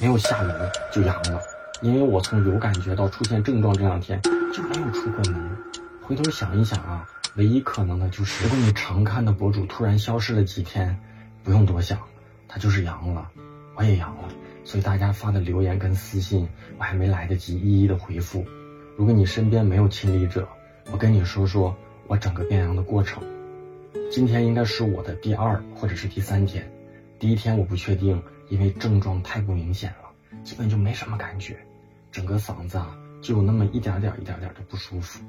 [0.00, 0.52] 没有下楼
[0.92, 1.40] 就阳了，
[1.80, 5.56] 因为我从有感觉到出现症状这两天就没有出过门。
[6.02, 10.98] 回头想一想啊，唯一可能的就是，如果你常看的博主突然消失了几天，
[11.44, 11.98] 不用多想，
[12.48, 13.30] 他就是阳了，
[13.76, 14.28] 我也阳了。
[14.64, 18.44] 所以大家发的留言跟私信，我还没来得及一一的回复。
[18.96, 20.48] 如果你身边没有亲历者，
[20.90, 21.74] 我跟你说说
[22.08, 23.22] 我整个变阳的过程。
[24.10, 26.68] 今天应该是我的第二或者是第三天，
[27.18, 28.20] 第一天我不确定。
[28.48, 30.10] 因为症状太不明显了，
[30.42, 31.56] 基本就没什么感觉，
[32.12, 35.24] 整个嗓子啊就有那么一点点、一点点的不舒服。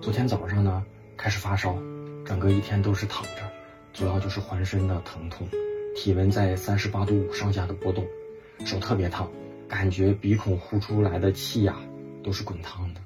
[0.00, 0.84] 昨天早上呢
[1.16, 1.76] 开始发烧，
[2.24, 3.50] 整个一天都是躺着，
[3.92, 5.46] 主要就是浑身的疼痛，
[5.96, 8.06] 体温在三十八度五上下的波动，
[8.64, 9.30] 手特别烫，
[9.68, 11.76] 感觉鼻孔呼出来的气呀
[12.22, 13.00] 都是滚烫的。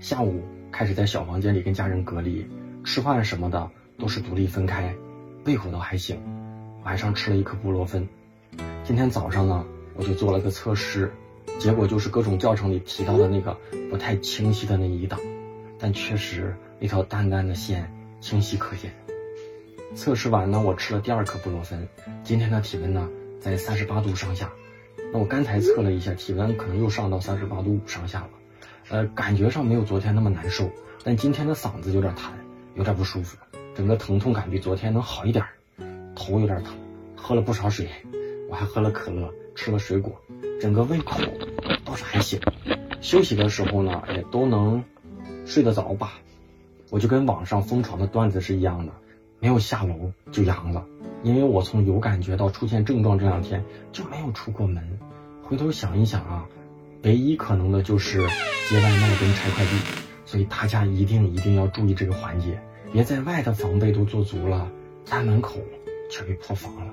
[0.00, 2.48] 下午开始在小房间里跟家人隔离，
[2.84, 4.94] 吃饭什么的都是独立分开，
[5.44, 6.20] 胃口倒还行，
[6.84, 8.08] 晚上吃了一颗布洛芬。
[8.84, 9.64] 今天早上呢，
[9.94, 11.12] 我就做了个测试，
[11.60, 13.56] 结果就是各种教程里提到的那个
[13.88, 15.20] 不太清晰的那一档，
[15.78, 17.88] 但确实那条淡淡的线
[18.20, 18.92] 清晰可见。
[19.94, 21.88] 测试完呢，我吃了第二颗布洛芬，
[22.24, 23.08] 今天的体温呢
[23.40, 24.50] 在三十八度上下。
[25.12, 28.30] 那我刚才测了一下，体温可能又上到三十八度五上下了，
[28.88, 30.68] 呃，感觉上没有昨天那么难受，
[31.04, 32.32] 但今天的嗓子有点痰，
[32.74, 33.36] 有点不舒服，
[33.76, 35.44] 整个疼痛感比昨天能好一点，
[36.16, 36.74] 头有点疼，
[37.14, 37.88] 喝了不少水。
[38.52, 40.14] 我还喝了可乐，吃了水果，
[40.60, 41.18] 整个胃口
[41.86, 42.38] 倒是还行。
[43.00, 44.84] 休息的时候呢，也都能
[45.46, 46.20] 睡得着吧。
[46.90, 48.92] 我就跟网上疯传的段子是一样的，
[49.40, 50.84] 没有下楼就阳了。
[51.22, 54.86] 因为我从有感觉到出现症状这两天就没有出过门。
[55.42, 56.46] 回头想一想啊，
[57.04, 58.18] 唯一可能的就是
[58.68, 59.70] 接外卖跟拆快递。
[60.26, 62.60] 所以大家一定一定要注意这个环节，
[62.92, 64.70] 别在外的防备都做足了，
[65.06, 65.54] 家门口
[66.10, 66.92] 却被破防了。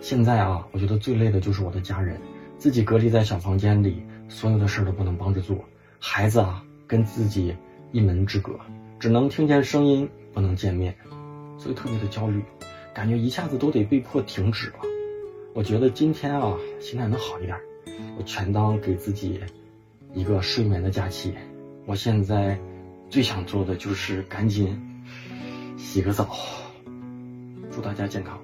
[0.00, 2.20] 现在啊，我觉得最累的就是我的家人，
[2.58, 5.64] 自己隔离在小房间里，所有的事儿都不能帮着做。
[5.98, 7.54] 孩子啊，跟自己
[7.92, 8.58] 一门之隔，
[8.98, 10.94] 只能听见声音，不能见面，
[11.58, 12.42] 所以特别的焦虑，
[12.92, 14.76] 感觉一下子都得被迫停止了。
[15.54, 17.56] 我觉得今天啊，心态能好一点，
[18.18, 19.40] 我全当给自己
[20.12, 21.34] 一个睡眠的假期。
[21.86, 22.58] 我现在
[23.08, 24.78] 最想做的就是赶紧
[25.76, 26.28] 洗个澡。
[27.70, 28.40] 祝大家健康。